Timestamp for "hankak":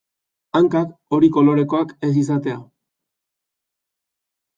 0.59-0.93